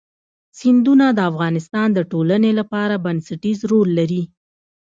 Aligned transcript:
سیندونه 0.59 1.05
د 1.13 1.19
افغانستان 1.31 1.87
د 1.93 1.99
ټولنې 2.11 2.51
لپاره 2.59 2.95
بنسټيز 3.05 3.59
رول 3.71 3.89
لري. 3.99 4.23